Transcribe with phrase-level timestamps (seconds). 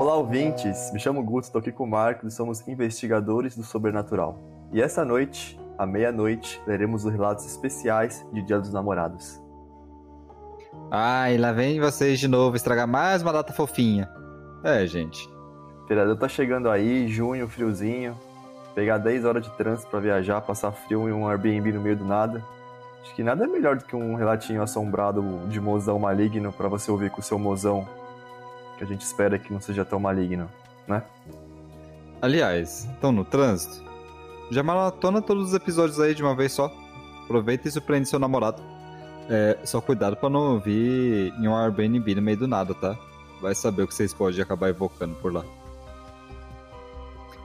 [0.00, 0.90] Olá, ouvintes!
[0.94, 4.38] Me chamo Guto, estou aqui com o Marcos e somos investigadores do sobrenatural.
[4.72, 9.38] E essa noite, à meia-noite, leremos os relatos especiais de Dia dos Namorados.
[10.90, 14.08] Ai, lá vem vocês de novo estragar mais uma data fofinha.
[14.64, 15.28] É, gente.
[15.86, 18.16] Feriadão tá chegando aí, junho, friozinho.
[18.76, 22.04] Pegar 10 horas de trânsito para viajar, passar frio em um Airbnb no meio do
[22.04, 22.44] nada.
[23.00, 26.90] Acho que nada é melhor do que um relatinho assombrado de mozão maligno para você
[26.90, 27.88] ouvir com o seu mozão,
[28.76, 30.46] que a gente espera que não seja tão maligno,
[30.86, 31.02] né?
[32.20, 33.82] Aliás, estão no trânsito?
[34.50, 36.70] Já maratona todos os episódios aí de uma vez só.
[37.24, 38.62] Aproveita e surpreende seu namorado.
[39.30, 42.94] É, só cuidado pra não ouvir em um Airbnb no meio do nada, tá?
[43.40, 45.44] Vai saber o que vocês podem acabar evocando por lá.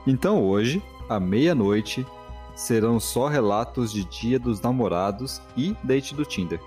[0.06, 0.82] Então hoje,
[1.16, 2.06] à meia-noite,
[2.54, 6.60] serão só relatos de Dia dos Namorados e date do Tinder.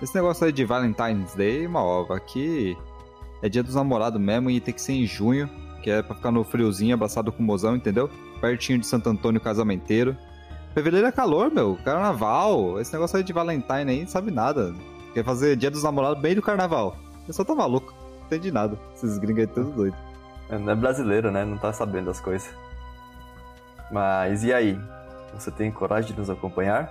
[0.00, 2.76] Esse negócio aí de Valentine's Day, uma ova, aqui
[3.42, 5.48] é Dia dos Namorados mesmo e tem que ser em junho,
[5.82, 8.10] que é pra ficar no friozinho, abraçado com o mozão, entendeu?
[8.40, 10.16] Pertinho de Santo Antônio, casamenteiro.
[10.74, 11.76] Fevereiro é calor, meu.
[11.84, 12.80] Carnaval.
[12.80, 14.74] Esse negócio aí de Valentine aí não sabe nada.
[15.12, 16.96] Quer fazer dia dos namorados bem do carnaval.
[17.26, 17.92] Eu só tá maluco.
[17.92, 18.78] Não entendi nada.
[18.94, 19.96] Esses gringos aí tudo doido.
[20.50, 21.44] Não é brasileiro, né?
[21.44, 22.48] Não tá sabendo as coisas.
[23.90, 24.78] Mas e aí?
[25.34, 26.90] Você tem coragem de nos acompanhar?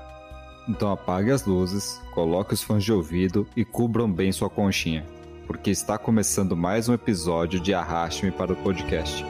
[0.67, 5.05] Então apague as luzes, coloque os fones de ouvido e cubram bem sua conchinha.
[5.45, 9.23] Porque está começando mais um episódio de Arraste-me para o podcast.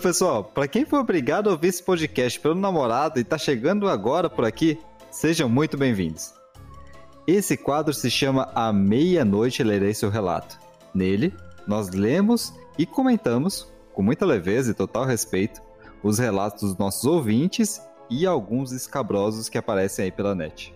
[0.00, 0.42] Pessoal.
[0.42, 4.44] Para quem foi obrigado a ouvir esse podcast pelo namorado e tá chegando agora por
[4.44, 4.80] aqui,
[5.10, 6.32] sejam muito bem-vindos.
[7.26, 10.58] Esse quadro se chama A Meia-Noite Lerei Seu Relato.
[10.94, 11.34] Nele,
[11.66, 15.60] nós lemos e comentamos, com muita leveza e total respeito,
[16.02, 20.74] os relatos dos nossos ouvintes e alguns escabrosos que aparecem aí pela net.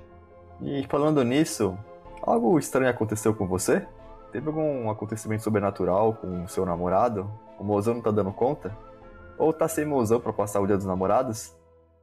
[0.60, 1.76] E falando nisso,
[2.22, 3.86] algo estranho aconteceu com você?
[4.30, 7.28] Teve algum acontecimento sobrenatural com o seu namorado?
[7.58, 8.76] O mozão não tá dando conta?
[9.38, 11.54] Ou tá sem mozão pra passar o dia dos namorados?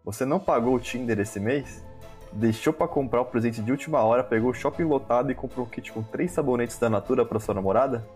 [0.03, 1.85] Você não pagou o Tinder esse mês?
[2.31, 5.69] Deixou pra comprar o presente de última hora, pegou o shopping lotado e comprou um
[5.69, 8.07] kit com três sabonetes da Natura pra sua namorada?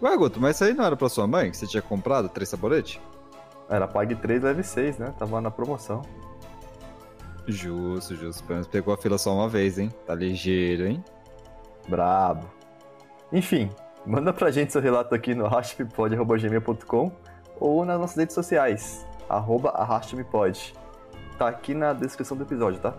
[0.00, 2.48] Ué, Guto, mas isso aí não era pra sua mãe que você tinha comprado três
[2.48, 3.00] sabonetes?
[3.68, 5.14] Era pague 3, leve 6, né?
[5.18, 6.02] Tava na promoção.
[7.46, 8.42] Justo, justo.
[8.44, 9.90] Pelo menos pegou a fila só uma vez, hein?
[10.06, 11.04] Tá ligeiro, hein?
[11.88, 12.46] Brabo.
[13.32, 13.70] Enfim,
[14.06, 17.12] manda pra gente seu relato aqui no arrastmepod.gmail.com
[17.60, 20.74] ou nas nossas redes sociais, arroba arrastmepod.
[21.38, 22.94] Tá aqui na descrição do episódio, tá?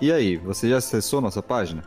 [0.00, 1.84] E aí, você já acessou nossa página?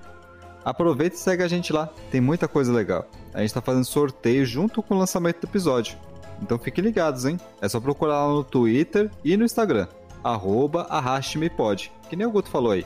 [0.63, 3.05] Aproveita e segue a gente lá, tem muita coisa legal.
[3.33, 5.97] A gente tá fazendo sorteio junto com o lançamento do episódio.
[6.41, 7.39] Então fiquem ligados, hein?
[7.61, 9.87] É só procurar lá no Twitter e no Instagram,
[10.23, 12.85] arroba arrastmepod, que nem o Guto falou aí.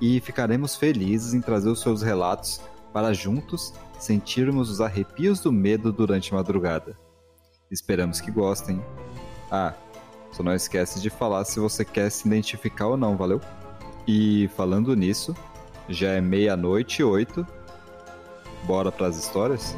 [0.00, 2.60] E ficaremos felizes em trazer os seus relatos
[2.92, 6.96] para juntos sentirmos os arrepios do medo durante a madrugada.
[7.74, 8.80] Esperamos que gostem.
[9.50, 9.74] Ah,
[10.30, 13.40] só não esquece de falar se você quer se identificar ou não, valeu?
[14.06, 15.36] E falando nisso,
[15.88, 17.44] já é meia-noite e oito.
[18.62, 19.76] Bora pras histórias?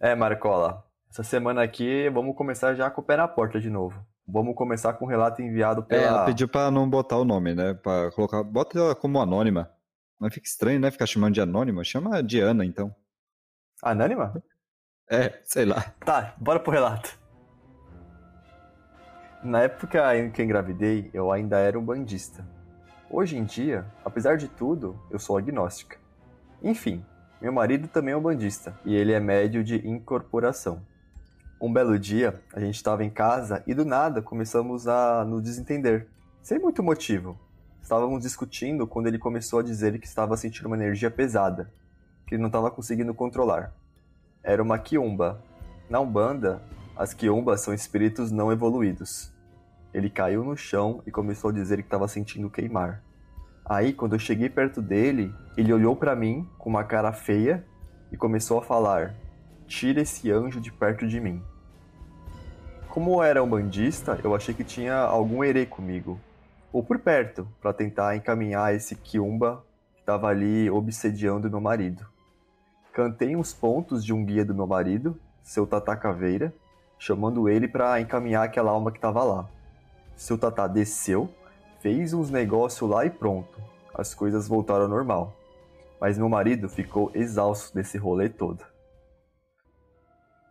[0.00, 0.84] É, Marcola.
[1.10, 4.04] Essa semana aqui vamos começar já com o pé na porta de novo.
[4.26, 6.24] Vamos começar com o relato enviado É, ela pela.
[6.26, 7.74] pediu pra não botar o nome, né?
[7.74, 8.42] Pra colocar.
[8.44, 9.70] Bota ela como anônima.
[10.18, 10.90] Mas fica estranho, né?
[10.90, 11.82] Ficar chamando de anônima.
[11.82, 12.94] Chama de Ana, então.
[13.82, 14.42] Anônima?
[15.10, 15.80] É, sei lá.
[16.04, 17.18] Tá, bora pro relato.
[19.42, 22.46] Na época em que eu engravidei, eu ainda era um bandista.
[23.10, 25.98] Hoje em dia, apesar de tudo, eu sou agnóstica.
[26.62, 27.04] Enfim,
[27.40, 30.82] meu marido também é um bandista e ele é médio de incorporação.
[31.58, 36.06] Um belo dia, a gente estava em casa e do nada começamos a nos desentender.
[36.42, 37.38] sem muito motivo.
[37.82, 41.72] Estávamos discutindo quando ele começou a dizer que estava sentindo uma energia pesada,
[42.26, 43.72] que ele não estava conseguindo controlar.
[44.42, 45.42] Era uma quiumba.
[45.88, 46.62] Na Umbanda,
[46.94, 49.32] as quiumbas são espíritos não evoluídos.
[49.92, 53.02] Ele caiu no chão e começou a dizer que estava sentindo queimar.
[53.70, 57.64] Aí, quando eu cheguei perto dele, ele olhou para mim com uma cara feia
[58.10, 59.14] e começou a falar:
[59.68, 61.40] Tira esse anjo de perto de mim.
[62.88, 66.18] Como eu era um bandista, eu achei que tinha algum herê comigo,
[66.72, 69.64] ou por perto, para tentar encaminhar esse quiumba
[69.94, 72.04] que estava ali obsediando meu marido.
[72.92, 76.52] Cantei uns pontos de um guia do meu marido, seu Tata Caveira,
[76.98, 79.48] chamando ele para encaminhar aquela alma que estava lá.
[80.16, 81.32] Seu Tata desceu,
[81.80, 83.60] fez uns negócios lá e pronto.
[83.92, 85.36] As coisas voltaram ao normal.
[86.00, 88.64] Mas meu marido ficou exausto desse rolê todo.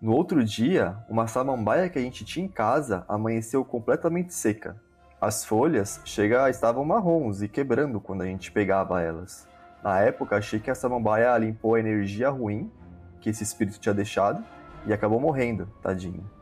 [0.02, 4.80] No outro dia, uma samambaia que a gente tinha em casa amanheceu completamente seca.
[5.20, 9.48] As folhas chega estavam marrons e quebrando quando a gente pegava elas.
[9.84, 12.72] Na época, achei que a samambaia limpou a energia ruim
[13.20, 14.44] que esse espírito tinha deixado
[14.86, 16.39] e acabou morrendo, tadinho.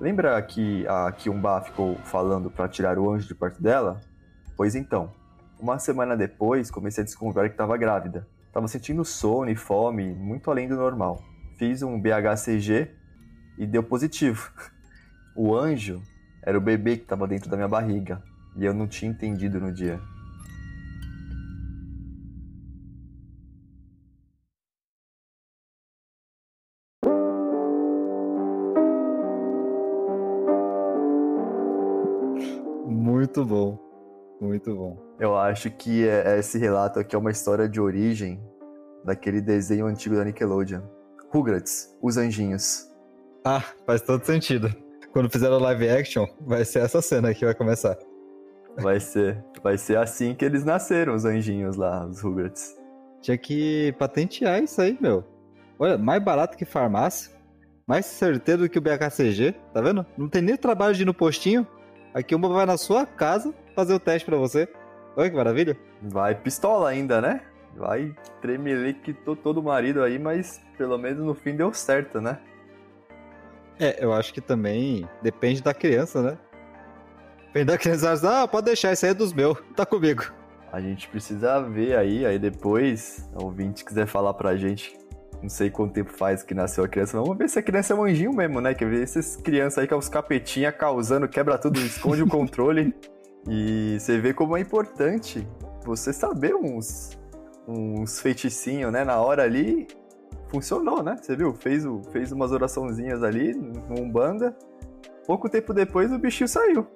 [0.00, 4.00] Lembra que a Kiumba ficou falando para tirar o anjo de perto dela?
[4.56, 5.10] Pois então,
[5.58, 8.26] uma semana depois comecei a desconfiar que estava grávida.
[8.46, 11.22] Estava sentindo sono e fome muito além do normal
[11.56, 12.90] fiz um BHCG
[13.58, 14.50] e deu positivo.
[15.36, 16.00] O anjo
[16.44, 18.22] era o bebê que estava dentro da minha barriga
[18.56, 20.00] e eu não tinha entendido no dia.
[33.34, 33.78] Muito bom,
[34.40, 34.96] muito bom.
[35.18, 38.40] Eu acho que é, esse relato aqui é uma história de origem
[39.04, 40.82] daquele desenho antigo da Nickelodeon.
[41.32, 42.88] Rugrats, os anjinhos.
[43.44, 44.72] Ah, faz todo sentido.
[45.12, 47.98] Quando fizer o live action, vai ser essa cena que vai começar.
[48.78, 49.44] Vai ser.
[49.60, 52.76] Vai ser assim que eles nasceram, os anjinhos lá, os Rugrats.
[53.20, 55.24] Tinha que patentear isso aí, meu.
[55.76, 57.32] Olha, mais barato que farmácia.
[57.84, 60.06] Mais certeiro do que o BHCG, tá vendo?
[60.16, 61.66] Não tem nem o trabalho de ir no postinho.
[62.14, 64.68] Aqui uma vai na sua casa fazer o teste para você.
[65.16, 65.76] Olha que maravilha.
[66.00, 67.40] Vai pistola ainda, né?
[67.74, 72.38] Vai tremelique todo o marido aí, mas pelo menos no fim deu certo, né?
[73.80, 76.38] É, eu acho que também depende da criança, né?
[77.46, 80.32] Depende da criança, ah, pode deixar, isso aí é dos meus, tá comigo.
[80.72, 84.96] A gente precisa ver aí, aí depois, o ouvinte quiser falar pra gente,
[85.44, 87.96] não sei quanto tempo faz que nasceu a criança, vamos ver se a criança é
[87.96, 88.72] um anjinho mesmo, né?
[88.72, 92.94] Quer ver essas crianças aí com os capetinha causando, quebra tudo, esconde o controle.
[93.46, 95.46] E você vê como é importante
[95.84, 97.10] você saber uns,
[97.68, 99.04] uns feiticinhos, né?
[99.04, 99.86] Na hora ali,
[100.48, 101.18] funcionou, né?
[101.20, 101.52] Você viu?
[101.52, 104.56] Fez, o, fez umas oraçõezinhas ali, no Umbanda.
[105.26, 106.86] Pouco tempo depois o bichinho saiu.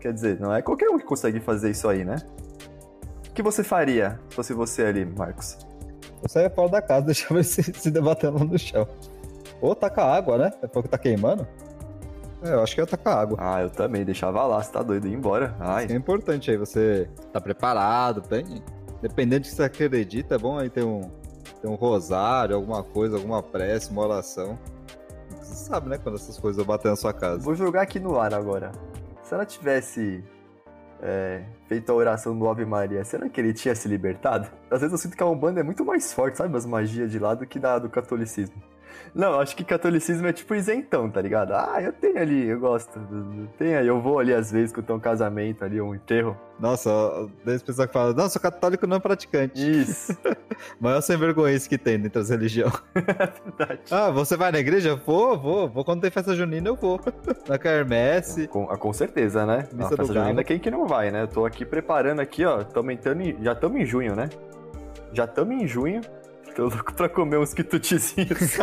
[0.00, 2.16] Quer dizer, não é qualquer um que consegue fazer isso aí, né?
[3.28, 5.56] O que você faria se fosse você ali, Marcos?
[6.22, 8.86] Eu saia fora da casa, deixava ele se, se debatendo no chão.
[9.60, 10.52] Ou tacar água, né?
[10.62, 11.46] É porque tá queimando.
[12.42, 13.38] É, eu acho que ia tacar água.
[13.40, 14.04] Ah, eu também.
[14.04, 15.54] Deixava lá, você tá doido, ir embora.
[15.58, 15.86] Ai.
[15.88, 18.62] é importante aí, você tá preparado, bem
[19.00, 21.10] Dependendo de que você acredita, é bom aí ter um,
[21.60, 24.58] ter um rosário, alguma coisa, alguma prece, uma oração.
[25.38, 27.42] Você sabe, né, quando essas coisas batem na sua casa.
[27.42, 28.72] Vou jogar aqui no ar agora.
[29.22, 30.24] Se ela tivesse
[31.02, 34.48] é, feito a oração do Ave Maria, será que ele tinha se libertado?
[34.70, 37.18] Às vezes eu sinto que a Umbanda é muito mais forte, sabe, as magias de
[37.18, 38.62] lá do que da do catolicismo.
[39.14, 41.52] Não, acho que catolicismo é tipo isentão, tá ligado?
[41.52, 43.00] Ah, eu tenho ali, eu gosto.
[43.58, 46.36] Tem aí, eu vou ali às vezes quando tem um casamento ali, um enterro.
[46.58, 46.90] Nossa,
[47.44, 49.60] desde pessoa que fala, não, sou católico não praticante.
[49.60, 50.16] Isso.
[50.80, 52.72] Maior sem vergonha que tem entre as religiões.
[52.94, 53.80] é verdade.
[53.90, 54.96] Ah, você vai na igreja?
[54.96, 55.68] Vou, vou.
[55.68, 57.00] Vou quando tem festa junina, eu vou.
[57.48, 58.46] Na quermesse.
[58.48, 59.68] Com, com certeza, né?
[59.72, 61.22] Missa na festa junina, quem que não vai, né?
[61.22, 62.64] Eu tô aqui preparando aqui, ó.
[62.90, 64.28] Entrando em, já estamos em junho, né?
[65.12, 66.00] Já estamos em junho.
[66.56, 68.56] Tô louco pra comer uns quitutezinhos.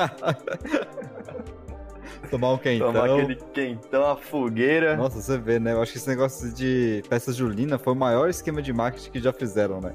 [2.31, 2.91] Tomar um quentão.
[2.91, 4.97] Tomar aquele quentão, a fogueira.
[4.97, 5.73] Nossa, você vê, né?
[5.73, 9.19] Eu acho que esse negócio de festa julina foi o maior esquema de marketing que
[9.19, 9.93] já fizeram, né?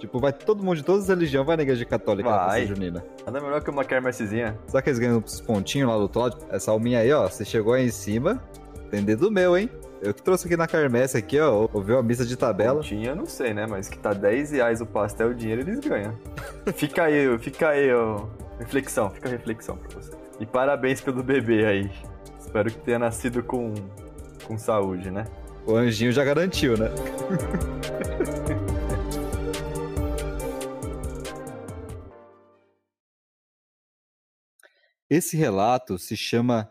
[0.00, 2.38] Tipo, vai todo mundo de todas as religiões vai na igreja católica vai.
[2.38, 3.04] na festa junina.
[3.24, 4.58] Nada melhor que uma quermessezinha.
[4.66, 6.36] Sabe que eles ganham os pontinhos lá do Todd?
[6.50, 8.42] Essa alminha aí, ó, você chegou aí em cima,
[8.90, 9.70] tem dedo meu, hein?
[10.04, 12.82] Eu que trouxe aqui na Carmesse aqui, ó, ouviu a missa de tabela.
[12.82, 13.68] Tinha, não sei, né?
[13.68, 16.18] Mas que tá 10 reais o pastel, o dinheiro eles ganham.
[16.74, 18.26] fica aí, fica aí, ó.
[18.58, 20.10] Reflexão, fica a reflexão pra você.
[20.40, 21.88] E parabéns pelo bebê aí.
[22.36, 23.72] Espero que tenha nascido com,
[24.44, 25.24] com saúde, né?
[25.64, 26.88] O anjinho já garantiu, né?
[35.08, 36.68] Esse relato se chama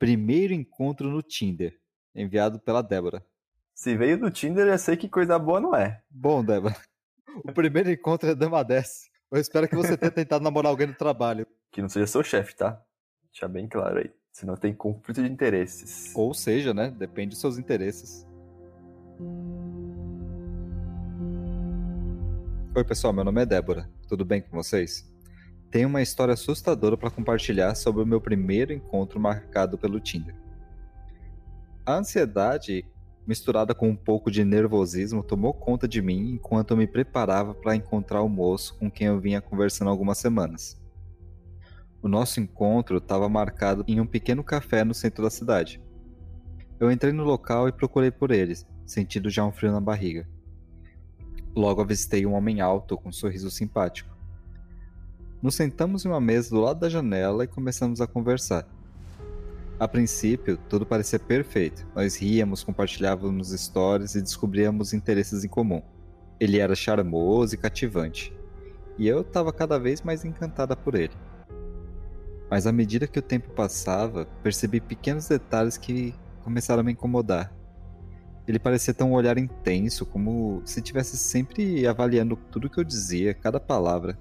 [0.00, 1.80] Primeiro Encontro no Tinder
[2.14, 3.24] enviado pela Débora.
[3.74, 6.02] Se veio do Tinder, eu sei que coisa boa não é.
[6.10, 6.76] Bom, Débora,
[7.44, 9.10] o primeiro encontro é dama desce.
[9.30, 11.46] Eu espero que você tenha tentado namorar alguém no trabalho.
[11.70, 12.82] Que não seja seu chefe, tá?
[13.30, 14.10] Deixa bem claro aí.
[14.30, 16.12] Senão tem conflito de interesses.
[16.14, 16.90] Ou seja, né?
[16.90, 18.26] Depende dos seus interesses.
[22.74, 23.88] Oi, pessoal, meu nome é Débora.
[24.06, 25.10] Tudo bem com vocês?
[25.70, 30.34] Tenho uma história assustadora para compartilhar sobre o meu primeiro encontro marcado pelo Tinder.
[31.84, 32.84] A ansiedade,
[33.26, 37.74] misturada com um pouco de nervosismo, tomou conta de mim enquanto eu me preparava para
[37.74, 40.80] encontrar o moço com quem eu vinha conversando algumas semanas.
[42.00, 45.82] O nosso encontro estava marcado em um pequeno café no centro da cidade.
[46.78, 50.28] Eu entrei no local e procurei por eles, sentindo já um frio na barriga.
[51.54, 54.16] Logo avistei um homem alto com um sorriso simpático.
[55.42, 58.68] Nos sentamos em uma mesa do lado da janela e começamos a conversar.
[59.78, 61.86] A princípio, tudo parecia perfeito.
[61.94, 65.82] Nós ríamos, compartilhávamos histórias e descobríamos interesses em comum.
[66.38, 68.34] Ele era charmoso e cativante,
[68.98, 71.14] e eu estava cada vez mais encantada por ele.
[72.50, 77.52] Mas à medida que o tempo passava, percebi pequenos detalhes que começaram a me incomodar.
[78.46, 83.32] Ele parecia ter um olhar intenso, como se estivesse sempre avaliando tudo que eu dizia,
[83.32, 84.18] cada palavra.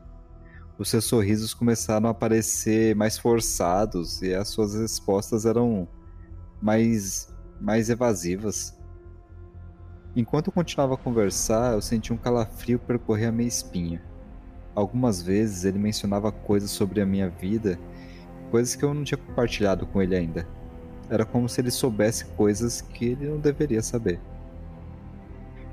[0.81, 5.87] Os seus sorrisos começaram a parecer mais forçados e as suas respostas eram
[6.59, 8.75] mais, mais evasivas.
[10.15, 14.01] Enquanto eu continuava a conversar, eu senti um calafrio percorrer a minha espinha.
[14.73, 17.79] Algumas vezes ele mencionava coisas sobre a minha vida,
[18.49, 20.47] coisas que eu não tinha compartilhado com ele ainda.
[21.11, 24.19] Era como se ele soubesse coisas que ele não deveria saber.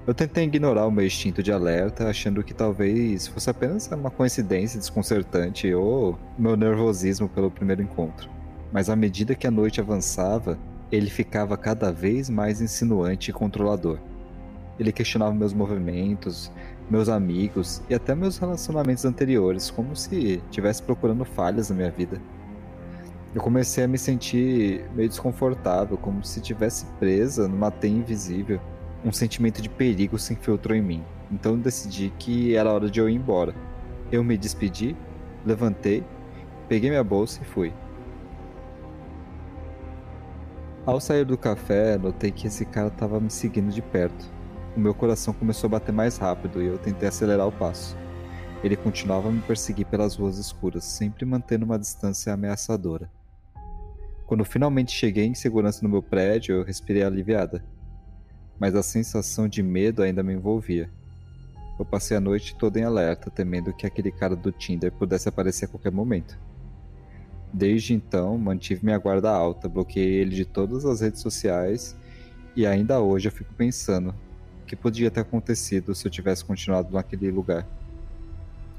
[0.09, 4.81] Eu tentei ignorar o meu instinto de alerta, achando que talvez fosse apenas uma coincidência
[4.81, 8.31] desconcertante ou meu nervosismo pelo primeiro encontro.
[8.73, 10.59] Mas à medida que a noite avançava,
[10.91, 13.99] ele ficava cada vez mais insinuante e controlador.
[14.81, 16.51] Ele questionava meus movimentos,
[16.89, 22.19] meus amigos e até meus relacionamentos anteriores, como se estivesse procurando falhas na minha vida.
[23.35, 28.59] Eu comecei a me sentir meio desconfortável, como se estivesse presa numa teia invisível.
[29.05, 33.09] Um sentimento de perigo se infiltrou em mim, então decidi que era hora de eu
[33.09, 33.55] ir embora.
[34.11, 34.97] Eu me despedi,
[35.47, 36.05] levantei,
[36.69, 37.73] peguei minha bolsa e fui.
[40.85, 44.25] Ao sair do café, notei que esse cara estava me seguindo de perto.
[44.75, 47.97] O meu coração começou a bater mais rápido e eu tentei acelerar o passo.
[48.65, 53.11] Ele continuava a me perseguir pelas ruas escuras, sempre mantendo uma distância ameaçadora.
[54.27, 57.65] Quando finalmente cheguei em segurança no meu prédio, eu respirei aliviada.
[58.59, 60.91] Mas a sensação de medo ainda me envolvia.
[61.79, 65.67] Eu passei a noite toda em alerta, temendo que aquele cara do Tinder pudesse aparecer
[65.67, 66.39] a qualquer momento.
[67.53, 71.97] Desde então, mantive minha guarda alta, bloqueei ele de todas as redes sociais
[72.55, 74.15] e ainda hoje eu fico pensando
[74.63, 77.67] o que podia ter acontecido se eu tivesse continuado naquele lugar.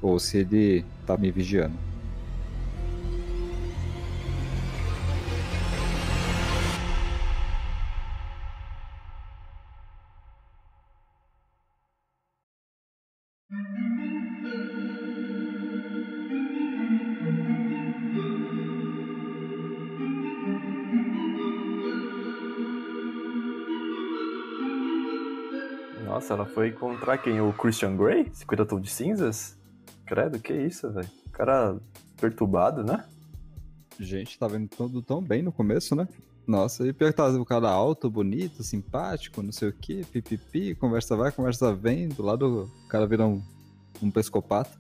[0.02, 1.76] Ou se ele tá me vigiando.
[26.30, 27.42] Ela foi encontrar quem?
[27.42, 28.30] O Christian Grey?
[28.34, 29.58] 50 tons de cinzas?
[30.06, 31.10] Credo, que isso, velho?
[31.32, 31.78] Cara
[32.20, 33.06] perturbado, né?
[34.00, 36.08] Gente, tava indo tudo tão bem no começo, né?
[36.48, 40.74] Nossa, e pior que tava o cara alto, bonito, simpático, não sei o que, pipipi,
[40.74, 43.42] conversa vai, conversa vem, do lado o cara vira um,
[44.02, 44.80] um pescopata.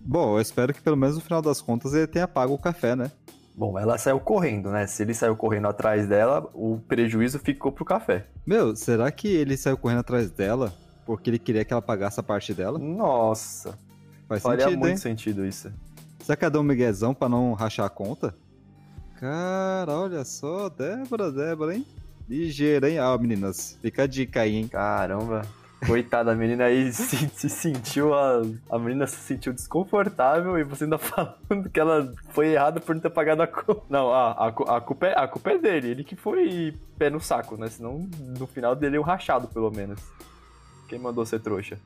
[0.00, 2.94] Bom, eu espero que pelo menos no final das contas ele tenha pago o café,
[2.94, 3.10] né?
[3.58, 4.86] Bom, ela saiu correndo, né?
[4.86, 8.28] Se ele saiu correndo atrás dela, o prejuízo ficou pro café.
[8.46, 10.72] Meu, será que ele saiu correndo atrás dela
[11.04, 12.78] porque ele queria que ela pagasse a parte dela?
[12.78, 13.76] Nossa.
[14.28, 14.96] Faz Faria sentido, muito hein?
[14.96, 15.72] sentido isso.
[16.20, 18.32] Será que ela deu um miguezão pra não rachar a conta?
[19.18, 21.84] Cara, olha só, Débora, Débora, hein?
[22.28, 23.00] Ligeira, hein?
[23.00, 24.68] Ah, meninas, fica a dica aí, hein?
[24.68, 25.42] Caramba.
[25.86, 28.14] Coitada, a menina aí se, se sentiu.
[28.14, 32.94] A, a menina se sentiu desconfortável e você ainda falando que ela foi errada por
[32.94, 33.82] não ter pagado a conta.
[33.88, 35.88] Não, a, a, a, culpa é, a culpa é dele.
[35.88, 37.68] Ele que foi pé no saco, né?
[37.68, 38.08] Senão
[38.38, 40.00] no final dele é um rachado, pelo menos.
[40.88, 41.78] Quem mandou ser trouxa?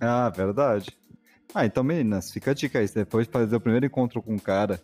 [0.00, 0.96] Ah, verdade.
[1.54, 2.88] Ah, então, meninas, fica a dica aí.
[2.88, 4.80] Depois de fazer o primeiro encontro com o cara,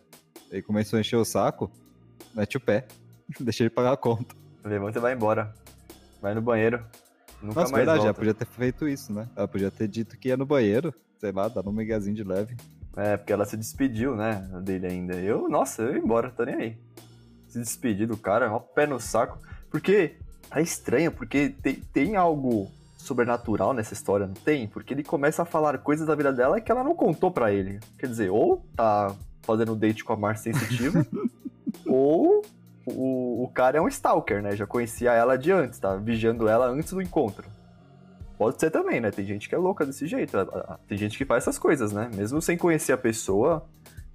[0.49, 1.71] ele começou a encher o saco,
[2.33, 2.87] mete o pé.
[3.39, 4.35] Deixa ele pagar a conta.
[4.63, 5.53] Levanta e vai embora.
[6.21, 6.83] Vai no banheiro.
[7.41, 8.19] Nunca Nossa, mais verdade, ela volta.
[8.19, 9.27] podia ter feito isso, né?
[9.35, 12.55] Ela podia ter dito que ia no banheiro, sei lá, dar um miguezinho de leve.
[12.97, 15.15] É, porque ela se despediu, né, dele ainda.
[15.15, 16.77] Eu, nossa, eu ia embora, tô nem aí.
[17.47, 19.37] Se despedir do cara, ó, pé no saco.
[19.69, 20.15] Porque
[20.51, 24.67] é estranho, porque tem, tem algo sobrenatural nessa história, não tem?
[24.67, 27.79] Porque ele começa a falar coisas da vida dela que ela não contou para ele.
[27.99, 31.05] Quer dizer, ou tá fazendo date com a Márcia Sensitiva,
[31.85, 32.43] ou
[32.85, 34.55] o, o cara é um stalker, né?
[34.55, 37.47] Já conhecia ela de antes, tá vigiando ela antes do encontro.
[38.37, 39.11] Pode ser também, né?
[39.11, 40.37] Tem gente que é louca desse jeito.
[40.87, 42.11] Tem gente que faz essas coisas, né?
[42.13, 43.65] Mesmo sem conhecer a pessoa,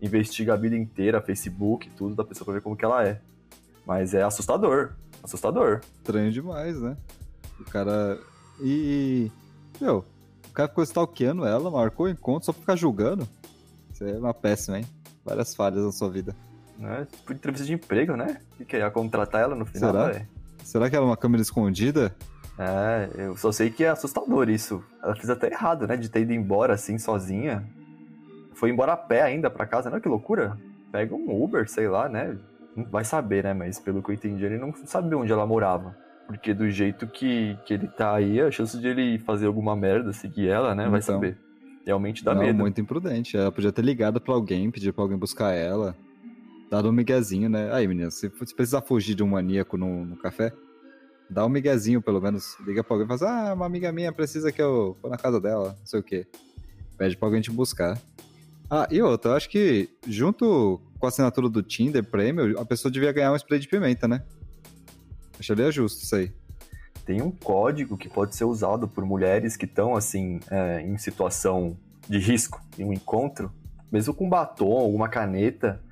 [0.00, 3.20] investiga a vida inteira, Facebook, tudo da pessoa pra ver como que ela é.
[3.86, 4.92] Mas é assustador.
[5.22, 5.80] Assustador.
[5.96, 6.96] Estranho demais, né?
[7.58, 8.18] O cara.
[8.62, 9.32] E.
[9.80, 10.04] Meu,
[10.48, 13.26] o cara ficou stalkeando ela, marcou o encontro só pra ficar julgando.
[13.92, 14.86] Isso é uma péssima, hein?
[15.24, 16.36] Várias falhas na sua vida.
[16.82, 18.38] É, tipo entrevista de emprego, né?
[18.58, 20.08] O que ia contratar ela no final, Será?
[20.08, 20.26] Véio?
[20.64, 22.14] Será que era uma câmera escondida?
[22.58, 24.82] É, eu só sei que é assustador isso.
[25.02, 25.96] Ela fez até errado, né?
[25.96, 27.64] De ter ido embora assim, sozinha.
[28.54, 30.00] Foi embora a pé ainda pra casa, não?
[30.00, 30.56] Que loucura.
[30.92, 32.36] Pega um Uber, sei lá, né?
[32.90, 33.54] Vai saber, né?
[33.54, 35.96] Mas pelo que eu entendi, ele não sabe onde ela morava.
[36.26, 40.12] Porque do jeito que, que ele tá aí, a chance de ele fazer alguma merda,
[40.12, 40.88] seguir ela, né?
[40.88, 41.14] Vai Então.
[41.14, 41.36] saber.
[41.86, 42.58] Realmente dá não, medo.
[42.58, 43.36] muito imprudente.
[43.36, 45.96] Ela podia ter ligado pra alguém, pedir pra alguém buscar ela.
[46.70, 47.72] Dado um miguezinho, né?
[47.72, 50.52] Aí, menina, se precisar fugir de um maníaco no, no café,
[51.28, 52.56] dá um miguezinho, pelo menos.
[52.60, 55.18] Liga pra alguém e fala assim, ah, uma amiga minha precisa que eu vou na
[55.18, 56.26] casa dela, não sei o quê.
[56.96, 58.00] Pede pra alguém te buscar.
[58.70, 62.92] Ah, e outra, eu acho que junto com a assinatura do Tinder Premium, a pessoa
[62.92, 64.22] devia ganhar um spray de pimenta, né?
[65.40, 66.32] Acharia justo isso aí.
[67.04, 71.76] Tem um código que pode ser usado por mulheres que estão, assim, é, em situação
[72.08, 73.50] de risco, em um encontro,
[73.90, 75.82] mesmo com batom, alguma caneta,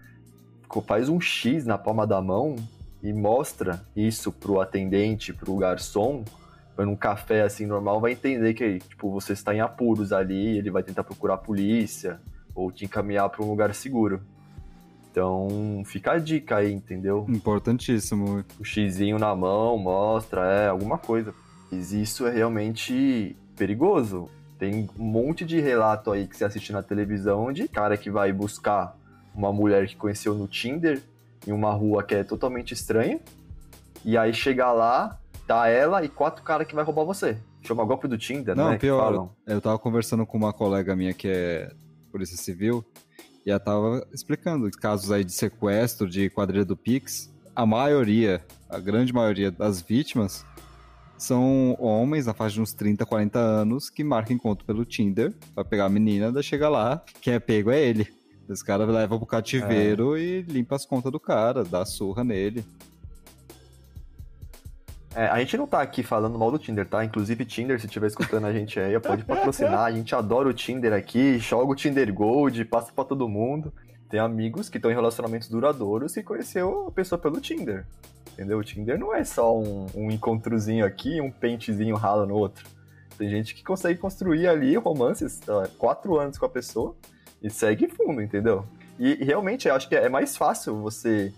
[0.87, 2.57] faz um X na palma da mão
[3.03, 6.25] e mostra isso pro atendente, pro garçom,
[6.77, 10.71] vai num café assim normal, vai entender que tipo, você está em apuros ali, ele
[10.71, 12.21] vai tentar procurar a polícia
[12.55, 14.21] ou te encaminhar para um lugar seguro.
[15.11, 17.25] Então, fica a dica aí, entendeu?
[17.29, 18.45] Importantíssimo.
[18.59, 21.35] o xizinho na mão, mostra, é, alguma coisa.
[21.71, 24.29] Mas isso é realmente perigoso.
[24.59, 28.33] Tem um monte de relato aí que você assiste na televisão de cara que vai
[28.33, 28.98] buscar
[29.39, 31.01] uma mulher que conheceu no Tinder
[31.47, 33.21] em uma rua que é totalmente estranha.
[34.05, 37.39] E aí chega lá, tá ela e quatro caras que vai roubar você.
[37.63, 38.79] Chama golpe do Tinder, Não, né?
[38.79, 39.31] pior.
[39.47, 41.71] Eu tava conversando com uma colega minha que é
[42.11, 42.85] polícia civil
[43.47, 47.33] e ela tava explicando casos aí de sequestro, de quadrilha do Pix.
[47.55, 50.45] A maioria, a grande maioria das vítimas
[51.17, 55.65] são homens na faixa de uns 30, 40 anos que marcam encontro pelo Tinder pra
[55.65, 58.18] pegar a menina, daí chega lá, quem é pego é ele.
[58.49, 62.65] Os caras levam pro cativeiro e limpa as contas do cara, dá surra nele.
[65.15, 67.05] É, a gente não tá aqui falando mal do Tinder, tá?
[67.05, 69.81] Inclusive, Tinder, se estiver escutando a gente aí, pode patrocinar.
[69.81, 73.73] A gente adora o Tinder aqui, joga o Tinder Gold, passa pra todo mundo.
[74.09, 77.85] Tem amigos que estão em relacionamentos duradouros e conheceu a pessoa pelo Tinder.
[78.33, 78.59] Entendeu?
[78.59, 82.65] O Tinder não é só um, um encontrozinho aqui, um pentezinho ralo no outro.
[83.19, 86.95] Tem gente que consegue construir ali romances, lá, quatro anos com a pessoa
[87.43, 88.65] e segue fundo, entendeu?
[88.99, 91.33] E, e realmente, eu acho que é mais fácil você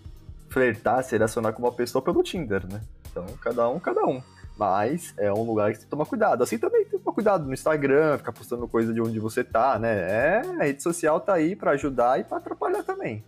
[0.49, 2.81] flertar, se relacionar com uma pessoa pelo Tinder, né?
[3.09, 4.21] Então, cada um, cada um.
[4.57, 6.43] Mas é um lugar que você tem que tomar cuidado.
[6.43, 9.79] Assim também tem que tomar cuidado no Instagram, ficar postando coisa de onde você tá,
[9.79, 9.89] né?
[9.91, 13.23] É, a rede social tá aí pra ajudar e pra atrapalhar também.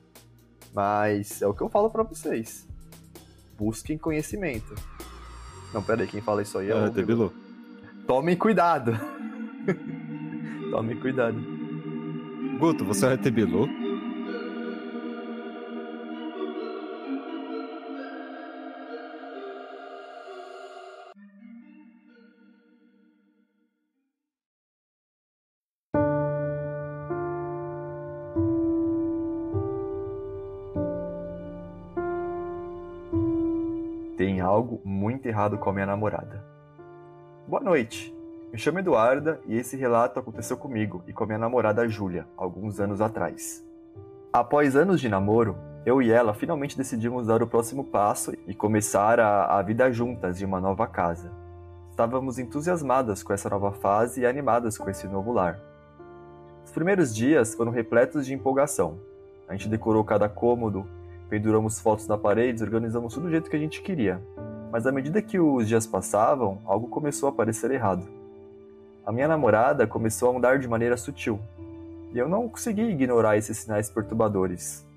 [0.74, 2.68] Mas é o que eu falo pra vocês.
[3.58, 4.74] Busquem conhecimento.
[5.74, 6.90] Não, pera aí, quem fala isso aí é Ah, o...
[6.90, 7.34] Debilu.
[8.06, 8.92] Tomem cuidado.
[10.72, 11.40] Tomem cuidado.
[12.64, 13.68] Você é Tebilu?
[34.16, 36.42] Tem algo muito errado com a minha namorada.
[37.46, 38.23] Boa noite.
[38.54, 43.02] Me chamo Eduarda e esse relato aconteceu comigo e com minha namorada Júlia, alguns anos
[43.02, 43.66] atrás.
[44.32, 49.20] Após anos de namoro, eu e ela finalmente decidimos dar o próximo passo e começar
[49.20, 51.32] a, a vida juntas em uma nova casa.
[51.90, 55.60] Estávamos entusiasmadas com essa nova fase e animadas com esse novo lar.
[56.64, 59.00] Os primeiros dias foram repletos de empolgação.
[59.48, 60.86] A gente decorou cada cômodo,
[61.28, 64.22] penduramos fotos na parede, organizamos tudo do jeito que a gente queria.
[64.72, 68.22] Mas à medida que os dias passavam, algo começou a parecer errado.
[69.06, 71.38] A minha namorada começou a mudar de maneira sutil,
[72.14, 74.88] e eu não consegui ignorar esses sinais perturbadores.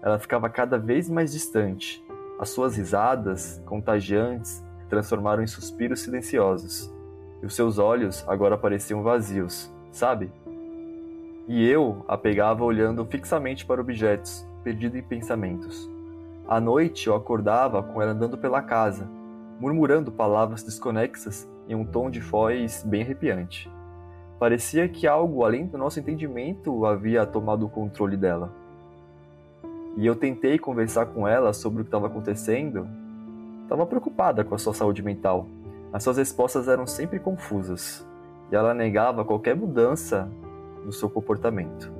[0.00, 2.00] Ela ficava cada vez mais distante.
[2.38, 6.88] As suas risadas, contagiantes, transformaram em suspiros silenciosos.
[7.42, 10.30] E os seus olhos agora pareciam vazios, sabe?
[11.48, 15.90] E eu a pegava olhando fixamente para objetos, perdido em pensamentos.
[16.46, 19.08] À noite eu acordava com ela andando pela casa,
[19.58, 23.70] murmurando palavras desconexas em um tom de voz bem arrepiante.
[24.40, 28.52] Parecia que algo além do nosso entendimento havia tomado o controle dela.
[29.96, 32.88] E eu tentei conversar com ela sobre o que estava acontecendo.
[33.62, 35.46] Estava preocupada com a sua saúde mental.
[35.92, 38.04] As suas respostas eram sempre confusas
[38.50, 40.28] e ela negava qualquer mudança
[40.84, 41.92] no seu comportamento.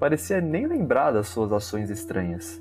[0.00, 2.60] Parecia nem lembrar das suas ações estranhas.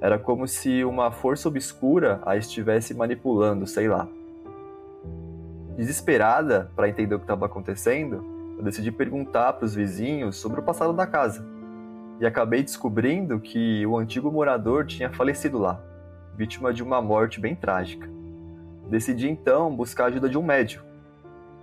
[0.00, 4.08] Era como se uma força obscura a estivesse manipulando, sei lá.
[5.76, 8.24] Desesperada para entender o que estava acontecendo,
[8.56, 11.44] eu decidi perguntar para os vizinhos sobre o passado da casa.
[12.20, 15.80] E acabei descobrindo que o antigo morador tinha falecido lá,
[16.36, 18.08] vítima de uma morte bem trágica.
[18.88, 20.84] Decidi então buscar a ajuda de um médico.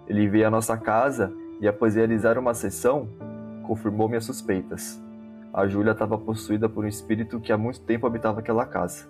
[0.07, 3.07] Ele veio à nossa casa e, após realizar uma sessão,
[3.63, 5.01] confirmou minhas suspeitas.
[5.53, 9.07] A Júlia estava possuída por um espírito que há muito tempo habitava aquela casa.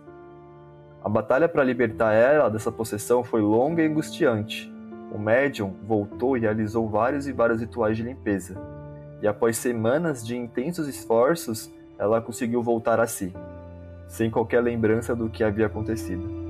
[1.03, 4.70] A batalha para libertar ela dessa possessão foi longa e angustiante.
[5.11, 8.55] O médium voltou e realizou vários e vários rituais de limpeza.
[9.21, 13.33] E após semanas de intensos esforços, ela conseguiu voltar a si,
[14.07, 16.40] sem qualquer lembrança do que havia acontecido.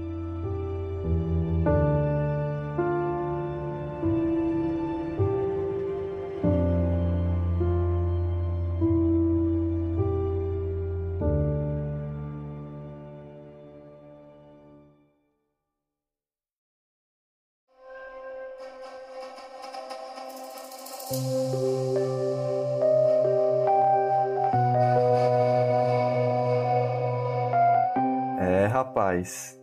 [29.22, 29.60] Rapaz.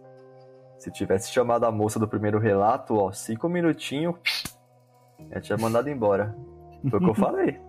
[0.78, 4.16] Se tivesse chamado a moça do primeiro relato, ó, cinco minutinhos,
[5.32, 6.36] já tinha mandado embora.
[6.88, 7.60] Foi o que eu falei.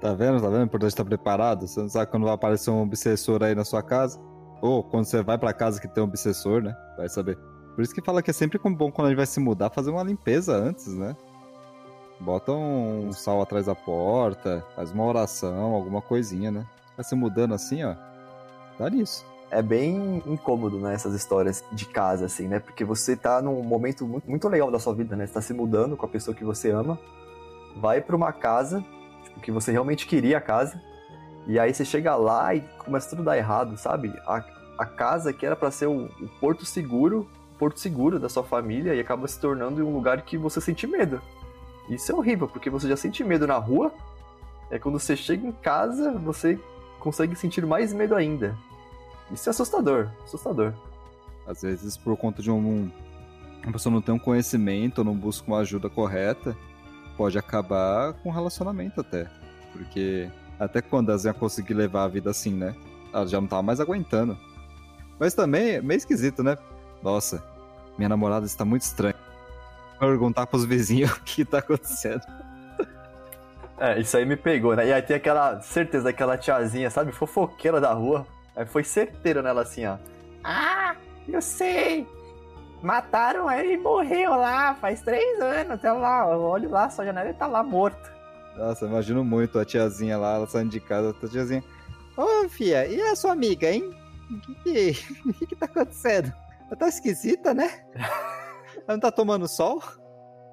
[0.00, 0.40] Tá vendo?
[0.40, 0.60] Tá vendo?
[0.60, 1.66] É importante estar preparado.
[1.66, 4.20] Você não sabe quando vai aparecer um obsessor aí na sua casa.
[4.60, 6.76] Ou quando você vai pra casa que tem um obsessor, né?
[6.96, 7.36] Vai saber.
[7.74, 9.90] Por isso que fala que é sempre bom quando a gente vai se mudar fazer
[9.90, 11.16] uma limpeza antes, né?
[12.20, 16.64] Bota um sal atrás da porta, faz uma oração, alguma coisinha, né?
[16.96, 17.96] Vai se mudando assim, ó.
[18.78, 19.26] Dá nisso.
[19.54, 22.58] É bem incômodo, né, essas histórias de casa, assim, né?
[22.58, 25.28] Porque você tá num momento muito, muito legal da sua vida, né?
[25.28, 26.98] Você tá se mudando com a pessoa que você ama,
[27.76, 28.84] vai pra uma casa,
[29.22, 30.82] tipo, que você realmente queria a casa,
[31.46, 34.12] e aí você chega lá e começa tudo a dar errado, sabe?
[34.26, 34.44] A,
[34.76, 38.92] a casa que era para ser o, o porto seguro, porto seguro da sua família,
[38.92, 41.22] e acaba se tornando um lugar que você sente medo.
[41.88, 43.92] Isso é horrível, porque você já sente medo na rua,
[44.68, 46.58] é quando você chega em casa, você
[46.98, 48.56] consegue sentir mais medo ainda.
[49.32, 50.72] Isso é assustador, assustador.
[51.46, 52.90] Às vezes, por conta de um.
[53.62, 56.56] Uma pessoa não tem um conhecimento, não busca uma ajuda correta,
[57.16, 59.30] pode acabar com um relacionamento até.
[59.72, 62.74] Porque até quando elas iam conseguir levar a vida assim, né?
[63.12, 64.38] Ela já não tava mais aguentando.
[65.18, 66.58] Mas também é meio esquisito, né?
[67.02, 67.42] Nossa,
[67.96, 69.14] minha namorada está muito estranha.
[69.98, 72.22] Perguntar pros vizinhos o que tá acontecendo.
[73.78, 74.86] É, isso aí me pegou, né?
[74.86, 77.12] E aí tem aquela certeza daquela tiazinha, sabe?
[77.12, 78.26] Fofoqueira da rua.
[78.56, 79.98] Aí foi certeiro nela assim, ó.
[80.42, 80.94] Ah,
[81.28, 82.06] eu sei.
[82.82, 85.72] Mataram ele e morreu lá, faz três anos.
[85.72, 88.12] Até lá, eu olho lá, sua janela ele tá lá morto.
[88.56, 91.64] Nossa, imagino muito a tiazinha lá, ela saindo de casa, a tiazinha.
[92.16, 93.90] Ô, fia, e a sua amiga, hein?
[94.30, 96.32] O que, que, que tá acontecendo?
[96.66, 97.84] Ela tá esquisita, né?
[98.86, 99.82] Ela não tá tomando sol?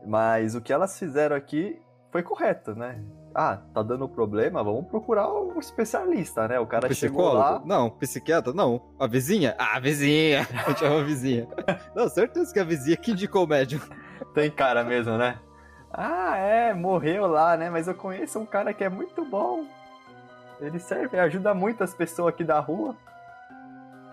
[0.05, 1.79] Mas o que elas fizeram aqui
[2.11, 3.03] foi correto, né?
[3.33, 4.63] Ah, tá dando problema?
[4.63, 6.59] Vamos procurar um especialista, né?
[6.59, 7.37] O cara Um psicólogo?
[7.37, 7.61] lá.
[7.65, 8.53] Não, psiquiatra?
[8.53, 8.81] Não.
[8.99, 9.55] A vizinha?
[9.57, 10.47] Ah, a vizinha!
[10.67, 11.47] Eu chamo a vizinha.
[11.95, 13.79] Não, certeza que a vizinha que indicou o médium.
[14.33, 15.39] Tem cara mesmo, né?
[15.93, 17.69] Ah, é, morreu lá, né?
[17.69, 19.65] Mas eu conheço um cara que é muito bom.
[20.59, 22.95] Ele serve, ajuda muito as pessoas aqui da rua.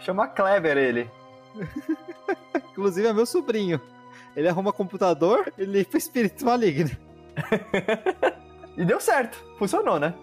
[0.00, 1.10] Chama Clever ele.
[2.72, 3.80] Inclusive é meu sobrinho.
[4.34, 6.90] Ele arruma computador, ele limpa espírito maligno.
[8.78, 10.14] E deu certo, funcionou, né?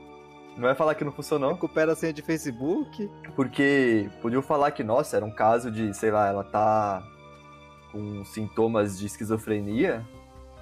[0.55, 3.11] Não vai falar que não funcionou, Recupera a senha de Facebook.
[3.35, 7.03] porque podiam falar que, nossa, era um caso de, sei lá, ela tá
[7.91, 10.05] com sintomas de esquizofrenia,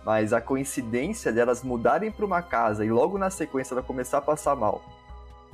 [0.04, 4.22] mas a coincidência delas mudarem para uma casa e logo na sequência ela começar a
[4.22, 4.82] passar mal.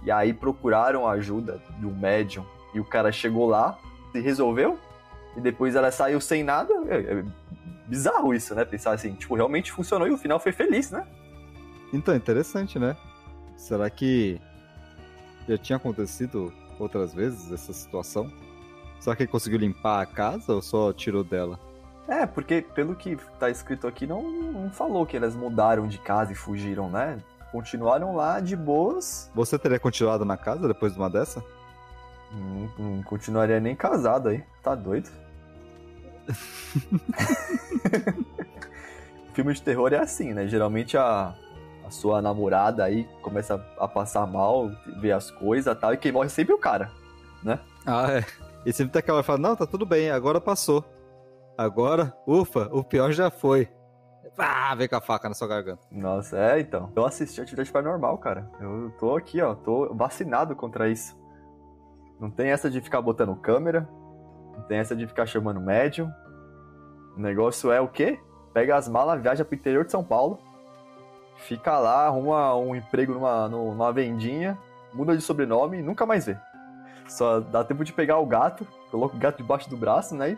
[0.02, 3.78] E aí procuraram a ajuda de um médium e o cara chegou lá,
[4.14, 4.80] se resolveu,
[5.36, 6.74] e depois ela saiu sem nada.
[6.88, 7.24] É, é
[7.86, 8.64] bizarro isso, né?
[8.64, 11.06] Pensar assim, tipo, realmente funcionou e o final foi feliz, né?
[11.92, 12.96] Então, interessante, né?
[13.56, 14.40] Será que
[15.48, 18.32] já tinha acontecido outras vezes essa situação?
[19.00, 21.60] Será que ele conseguiu limpar a casa ou só tirou dela?
[22.08, 26.32] É, porque pelo que tá escrito aqui, não, não falou que elas mudaram de casa
[26.32, 27.20] e fugiram, né?
[27.52, 29.30] Continuaram lá de boas.
[29.34, 31.44] Você teria continuado na casa depois de uma dessa?
[32.32, 34.44] Não, não continuaria nem casado aí.
[34.62, 35.10] Tá doido?
[39.34, 40.48] Filme de terror é assim, né?
[40.48, 41.36] Geralmente a,
[41.90, 46.12] a sua namorada aí começa a passar mal, ver as coisas e tal, e quem
[46.12, 46.92] morre é sempre o cara,
[47.44, 47.60] né?
[47.86, 48.26] Ah, é.
[48.66, 50.86] E sempre tem aquela que fala, não, tá tudo bem, agora passou.
[51.58, 53.68] Agora, ufa, o pior já foi.
[54.38, 55.82] Ah, vem com a faca na sua garganta.
[55.92, 56.92] Nossa, é, então.
[56.96, 58.50] Eu assisti Atividade Paranormal, cara.
[58.62, 61.18] Eu tô aqui, ó, tô vacinado contra isso.
[62.20, 63.90] Não tem essa de ficar botando câmera,
[64.56, 66.10] não tem essa de ficar chamando médium.
[67.18, 68.20] O negócio é o quê?
[68.54, 70.40] Pega as malas, viaja pro interior de São Paulo,
[71.40, 74.58] fica lá, arruma um emprego numa, numa vendinha,
[74.94, 76.38] muda de sobrenome e nunca mais vê.
[77.08, 80.32] Só dá tempo de pegar o gato, coloca o gato debaixo do braço, né?
[80.32, 80.38] E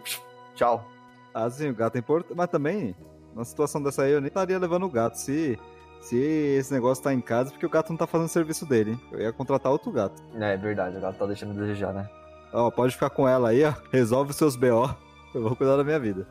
[0.56, 0.86] tchau.
[1.34, 2.36] Ah, sim, o gato é importante.
[2.36, 2.96] Mas também,
[3.34, 5.16] numa situação dessa aí, eu nem estaria levando o gato.
[5.16, 5.60] Se,
[6.00, 8.92] se esse negócio tá em casa, porque o gato não tá fazendo o serviço dele,
[8.92, 9.02] hein?
[9.12, 10.22] Eu ia contratar outro gato.
[10.36, 12.10] É, é verdade, o gato tá deixando a desejar, né?
[12.54, 13.74] Ó, pode ficar com ela aí, ó.
[13.92, 14.90] Resolve os seus BO.
[15.34, 16.28] Eu vou cuidar da minha vida.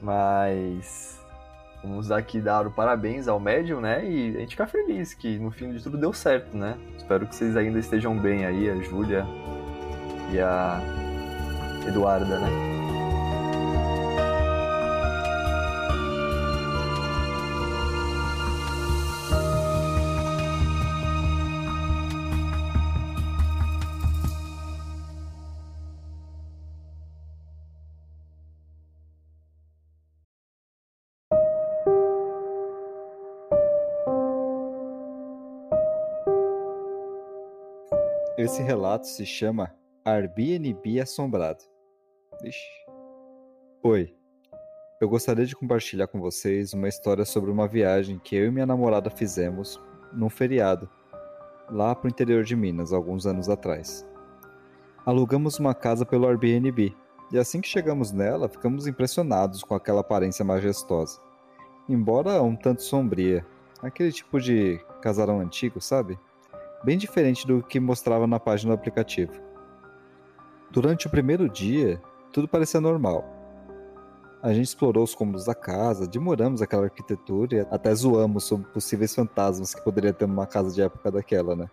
[0.00, 1.23] Mas.
[1.84, 4.02] Vamos aqui dar o parabéns ao médium, né?
[4.02, 6.78] E a gente fica feliz que no fim de tudo deu certo, né?
[6.96, 9.26] Espero que vocês ainda estejam bem aí, a Júlia
[10.32, 10.80] e a
[11.86, 12.48] Eduarda, né?
[38.44, 39.72] Esse relato se chama
[40.04, 41.64] Airbnb Assombrado.
[42.44, 42.60] Ixi.
[43.82, 44.14] Oi.
[45.00, 48.66] Eu gostaria de compartilhar com vocês uma história sobre uma viagem que eu e minha
[48.66, 49.80] namorada fizemos
[50.12, 50.90] num feriado,
[51.70, 54.06] lá pro interior de Minas, alguns anos atrás.
[55.06, 56.94] Alugamos uma casa pelo Airbnb,
[57.32, 61.18] e assim que chegamos nela, ficamos impressionados com aquela aparência majestosa.
[61.88, 63.42] Embora um tanto sombria,
[63.80, 66.18] aquele tipo de casarão antigo, sabe?
[66.84, 69.32] Bem diferente do que mostrava na página do aplicativo.
[70.70, 73.24] Durante o primeiro dia, tudo parecia normal.
[74.42, 79.14] A gente explorou os cômodos da casa, demoramos aquela arquitetura e até zoamos sobre possíveis
[79.14, 81.70] fantasmas que poderia ter numa casa de época daquela, né?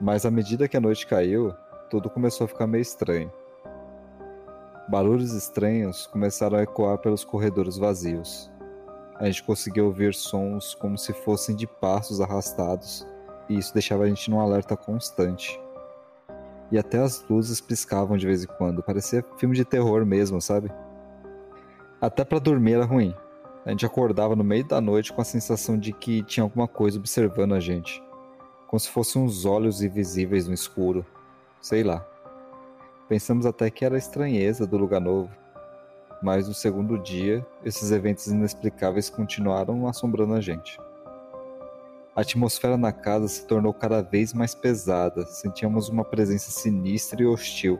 [0.00, 1.52] Mas à medida que a noite caiu,
[1.90, 3.32] tudo começou a ficar meio estranho.
[4.88, 8.52] Barulhos estranhos começaram a ecoar pelos corredores vazios.
[9.16, 13.04] A gente conseguia ouvir sons como se fossem de passos arrastados
[13.48, 15.60] e isso deixava a gente num alerta constante.
[16.70, 20.70] E até as luzes piscavam de vez em quando, parecia filme de terror mesmo, sabe?
[22.00, 23.14] Até para dormir era ruim.
[23.64, 26.98] A gente acordava no meio da noite com a sensação de que tinha alguma coisa
[26.98, 28.02] observando a gente,
[28.66, 31.04] como se fossem uns olhos invisíveis no escuro.
[31.60, 32.04] Sei lá.
[33.08, 35.30] Pensamos até que era a estranheza do lugar novo.
[36.22, 40.78] Mas no segundo dia, esses eventos inexplicáveis continuaram assombrando a gente.
[42.16, 45.26] A atmosfera na casa se tornou cada vez mais pesada.
[45.26, 47.78] Sentíamos uma presença sinistra e hostil.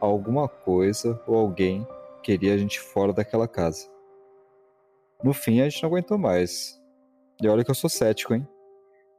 [0.00, 1.86] Alguma coisa ou alguém
[2.24, 3.86] queria a gente fora daquela casa.
[5.22, 6.76] No fim, a gente não aguentou mais.
[7.40, 8.46] E olha que eu sou cético, hein?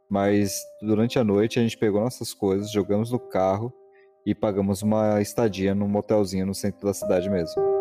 [0.10, 3.74] Mas durante a noite a gente pegou nossas coisas, jogamos no carro
[4.26, 7.73] e pagamos uma estadia num motelzinho no centro da cidade mesmo.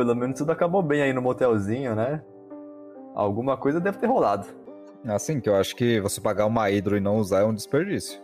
[0.00, 2.22] Pelo menos tudo acabou bem aí no motelzinho, né?
[3.14, 4.46] Alguma coisa deve ter rolado.
[5.04, 8.18] Assim, que eu acho que você pagar uma hidro e não usar é um desperdício.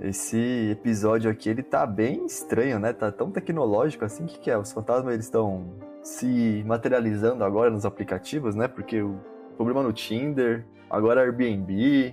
[0.00, 2.92] Esse episódio aqui, ele tá bem estranho, né?
[2.92, 4.24] Tá tão tecnológico assim.
[4.24, 4.58] O que, que é?
[4.58, 8.66] Os fantasmas, eles estão se materializando agora nos aplicativos, né?
[8.66, 9.20] Porque o
[9.56, 12.12] problema no Tinder, agora Airbnb...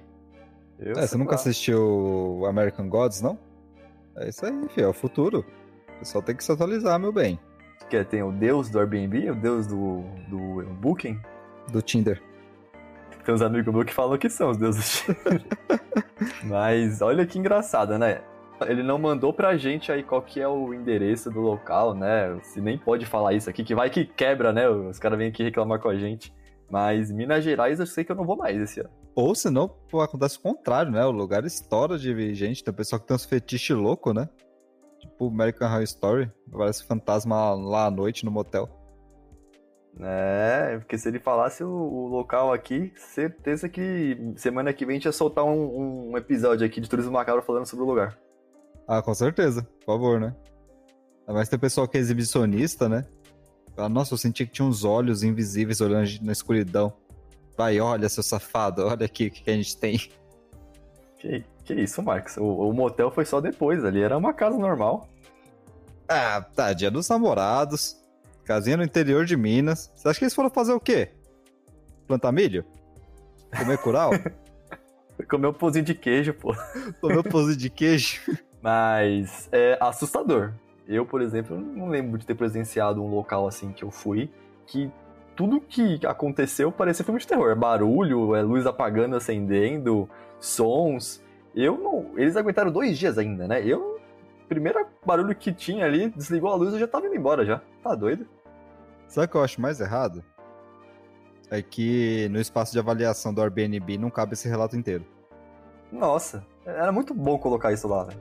[0.77, 3.39] Eu é, você nunca assistiu American Gods, não?
[4.15, 5.43] É isso aí, filho, é o futuro.
[5.95, 7.39] O pessoal tem que se atualizar, meu bem
[7.89, 11.19] que é, tem o deus do Airbnb, o deus do, do Booking.
[11.71, 12.21] Do Tinder.
[13.23, 15.45] Tem uns amigos meus que falam que são os deuses do Tinder.
[16.45, 18.21] Mas olha que engraçado, né?
[18.65, 22.37] Ele não mandou pra gente aí qual que é o endereço do local, né?
[22.41, 24.67] Se nem pode falar isso aqui, que vai que quebra, né?
[24.67, 26.33] Os caras vêm aqui reclamar com a gente.
[26.69, 28.89] Mas Minas Gerais eu sei que eu não vou mais esse ano.
[29.15, 31.05] Ou senão acontece o contrário, né?
[31.05, 34.27] O lugar estoura de gente, tem pessoal que tem uns fetiches loucos, né?
[34.99, 36.31] Tipo American Horror Story.
[36.51, 38.69] Parece fantasma lá à noite no motel.
[39.99, 44.97] É, porque se ele falasse o, o, local aqui, certeza que semana que vem a
[44.97, 48.17] gente ia soltar um, um episódio aqui de Turismo Macabro falando sobre o lugar.
[48.87, 49.63] Ah, com certeza.
[49.79, 50.35] Por favor, né?
[51.27, 53.05] Mas tem pessoal que é exibicionista, né?
[53.75, 56.93] Fala, Nossa, eu senti que tinha uns olhos invisíveis olhando a gente na escuridão.
[57.57, 59.99] Vai, olha, seu safado, olha aqui o que, que a gente tem.
[61.17, 62.37] Que, que isso, Marcos?
[62.37, 65.07] O, o motel foi só depois ali, era uma casa normal.
[66.07, 67.97] Ah, tá, dia dos namorados.
[68.45, 69.91] Casinha no interior de Minas.
[69.93, 71.11] Você acha que eles foram fazer o quê?
[72.07, 72.63] Plantar milho?
[73.57, 74.11] Comer curau?
[75.29, 76.55] Comer um pãozinho de queijo, pô.
[77.01, 78.21] Comer um pãozinho de queijo?
[78.61, 80.53] Mas é assustador.
[80.87, 84.31] Eu, por exemplo, não lembro de ter presenciado um local assim que eu fui
[84.65, 84.89] que
[85.35, 87.51] tudo que aconteceu parecia filme de terror.
[87.51, 91.21] É barulho, é luz apagando, acendendo, sons.
[91.55, 92.11] Eu não.
[92.17, 93.65] Eles aguentaram dois dias ainda, né?
[93.65, 93.97] Eu.
[94.47, 97.61] Primeiro barulho que tinha ali, desligou a luz, eu já tava indo embora já.
[97.83, 98.25] Tá doido?
[99.07, 100.23] Sabe o que eu acho mais errado?
[101.49, 105.05] É que no espaço de avaliação do Airbnb não cabe esse relato inteiro.
[105.91, 108.19] Nossa, era muito bom colocar isso lá, velho.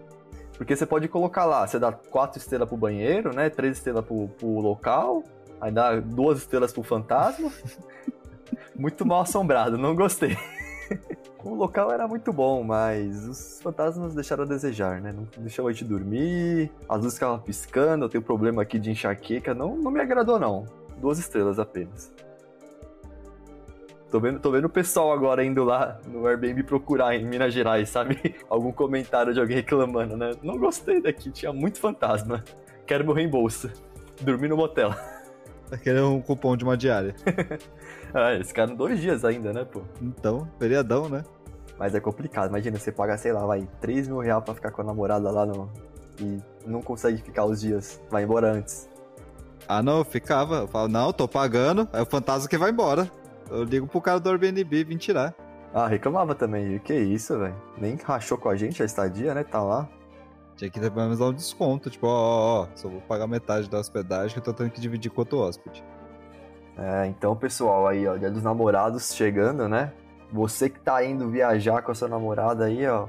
[0.56, 3.50] Porque você pode colocar lá, você dá quatro estrelas pro banheiro, né?
[3.50, 5.22] Três estrelas pro, pro local,
[5.60, 7.52] aí dá duas estrelas pro fantasma.
[8.74, 10.36] muito mal assombrado, não gostei.
[11.46, 15.12] o local era muito bom, mas os fantasmas deixaram a desejar, né?
[15.12, 19.54] Não deixou a gente dormir, as luzes ficavam piscando, eu tenho problema aqui de enxaqueca,
[19.54, 20.64] não, não me agradou não.
[20.98, 22.12] Duas estrelas apenas.
[24.10, 27.88] Tô vendo, tô vendo o pessoal agora indo lá no Airbnb procurar em Minas Gerais,
[27.88, 28.36] sabe?
[28.48, 30.32] Algum comentário de alguém reclamando, né?
[30.42, 32.42] Não gostei daqui, tinha muito fantasma.
[32.86, 33.70] Quero meu reembolso.
[34.22, 34.94] Dormi no motel.
[35.70, 37.14] Aquele é um cupom de uma diária.
[38.14, 39.82] ah, eles ficaram dois dias ainda, né, pô?
[40.00, 41.24] Então, feriadão, né?
[41.78, 42.48] Mas é complicado.
[42.48, 45.44] Imagina, você paga, sei lá, vai, 3 mil reais pra ficar com a namorada lá
[45.44, 45.70] no...
[46.18, 48.00] e não consegue ficar os dias.
[48.10, 48.88] Vai embora antes.
[49.68, 50.58] Ah, não, eu ficava.
[50.60, 51.88] Eu falo, não, tô pagando.
[51.92, 53.10] É o fantasma que vai embora.
[53.50, 55.34] Eu ligo pro cara do Airbnb vir tirar.
[55.74, 56.78] Ah, reclamava também.
[56.78, 57.54] Que isso, velho?
[57.76, 59.44] Nem rachou com a gente a estadia, né?
[59.44, 59.88] Tá lá.
[60.56, 61.90] Tinha que pelo menos dar um desconto.
[61.90, 64.80] Tipo, ó, ó, ó, só vou pagar metade da hospedagem que eu tô tendo que
[64.80, 65.84] dividir com outro hóspede.
[66.78, 69.92] É, então, pessoal, aí, ó, dia dos namorados chegando, né?
[70.32, 73.06] Você que tá indo viajar com a sua namorada aí, ó,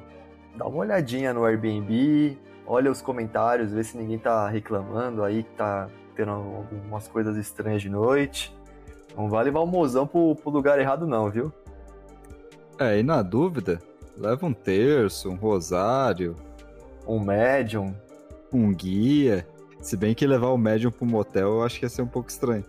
[0.56, 5.51] dá uma olhadinha no Airbnb, olha os comentários, vê se ninguém tá reclamando aí que
[5.51, 8.56] tá tendo algumas coisas estranhas de noite.
[9.15, 11.51] Não vai levar o mozão pro, pro lugar errado, não, viu?
[12.80, 13.80] É, e na dúvida,
[14.15, 16.36] leva um terço, um rosário,
[17.08, 17.95] Um médium.
[18.53, 19.47] um guia.
[19.82, 22.30] Se bem que levar o médium pro motel eu acho que ia ser um pouco
[22.30, 22.65] estranho.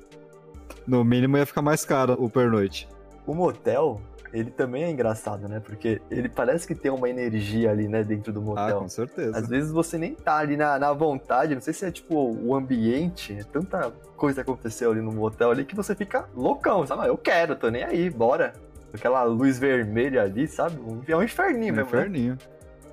[0.86, 2.88] No mínimo ia ficar mais caro o pernoite.
[3.26, 4.00] O motel,
[4.32, 5.60] ele também é engraçado, né?
[5.60, 8.78] Porque ele parece que tem uma energia ali, né, dentro do Ah, motel.
[8.80, 9.36] com certeza.
[9.38, 12.54] Às vezes você nem tá ali na, na vontade, não sei se é tipo o
[12.54, 17.02] ambiente, é tanta coisa aconteceu ali no motel ali que você fica loucão, sabe?
[17.02, 18.52] Ah, Eu quero, tô nem aí, bora.
[18.92, 20.78] Aquela luz vermelha ali, sabe?
[21.06, 22.38] É um inferninho Um mesmo, né?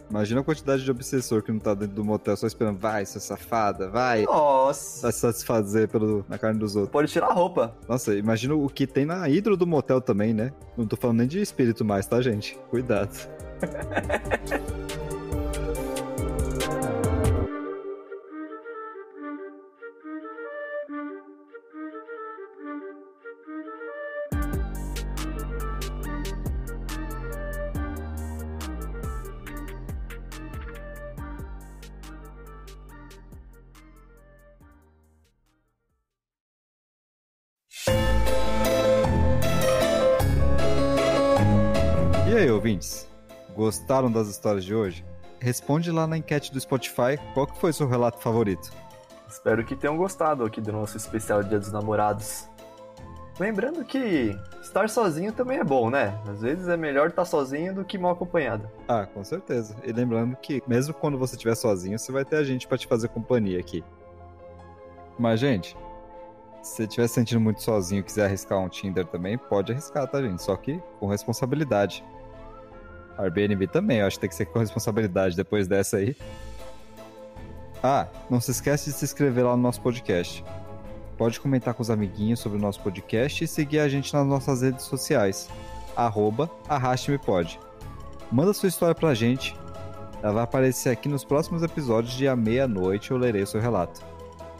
[0.10, 2.78] Imagina a quantidade de obsessor que não tá dentro do motel só esperando.
[2.78, 4.24] Vai, sua safada, vai.
[4.24, 6.92] Nossa, Vai se satisfazer pelo, na carne dos outros.
[6.92, 7.76] pode tirar a roupa.
[7.88, 10.52] Nossa, imagina o que tem na hidro do motel também, né?
[10.78, 12.58] Não tô falando nem de espírito mais, tá, gente?
[12.70, 13.10] Cuidado.
[43.66, 45.04] Gostaram das histórias de hoje?
[45.40, 48.72] Responde lá na enquete do Spotify qual que foi seu relato favorito.
[49.28, 52.48] Espero que tenham gostado aqui do nosso especial Dia dos Namorados.
[53.40, 56.16] Lembrando que estar sozinho também é bom, né?
[56.30, 58.70] Às vezes é melhor estar sozinho do que mal acompanhado.
[58.88, 59.76] Ah, com certeza.
[59.84, 62.86] E lembrando que mesmo quando você estiver sozinho, você vai ter a gente pra te
[62.86, 63.84] fazer companhia aqui.
[65.18, 65.76] Mas, gente,
[66.62, 70.08] se você estiver se sentindo muito sozinho e quiser arriscar um Tinder também, pode arriscar,
[70.08, 70.44] tá, gente?
[70.44, 72.06] Só que com responsabilidade.
[73.18, 76.16] Airbnb também, eu acho que tem que ser com responsabilidade depois dessa aí.
[77.84, 80.44] Ah, não se esquece de se inscrever lá no nosso podcast.
[81.18, 84.62] Pode comentar com os amiguinhos sobre o nosso podcast e seguir a gente nas nossas
[84.62, 85.50] redes sociais.
[85.96, 87.60] Arroba Arraste-me-Pode.
[88.32, 89.56] Manda sua história pra gente.
[90.22, 94.02] Ela vai aparecer aqui nos próximos episódios de à meia-noite eu lerei o seu relato.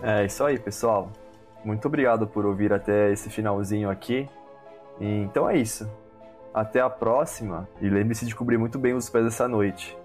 [0.02, 1.12] É isso aí, pessoal.
[1.64, 4.30] Muito obrigado por ouvir até esse finalzinho aqui.
[5.02, 5.90] Então é isso.
[6.56, 7.68] Até a próxima.
[7.82, 9.98] E lembre-se de cobrir muito bem os pés essa noite.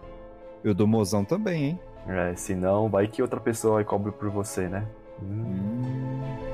[0.64, 1.80] E o do mozão também, hein?
[2.08, 4.84] É, senão vai que outra pessoa cobre por você, né?
[5.22, 6.49] Hum.